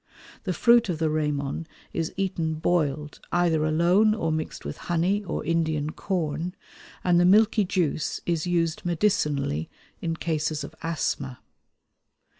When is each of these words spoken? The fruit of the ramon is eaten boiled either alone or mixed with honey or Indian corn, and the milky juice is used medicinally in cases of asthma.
The 0.45 0.53
fruit 0.53 0.89
of 0.89 0.97
the 0.97 1.11
ramon 1.11 1.67
is 1.93 2.11
eaten 2.17 2.55
boiled 2.55 3.19
either 3.31 3.63
alone 3.63 4.15
or 4.15 4.31
mixed 4.31 4.65
with 4.65 4.77
honey 4.89 5.23
or 5.23 5.45
Indian 5.45 5.91
corn, 5.91 6.55
and 7.03 7.19
the 7.19 7.23
milky 7.23 7.65
juice 7.65 8.19
is 8.25 8.47
used 8.47 8.83
medicinally 8.83 9.69
in 10.01 10.15
cases 10.15 10.63
of 10.63 10.73
asthma. 10.81 11.39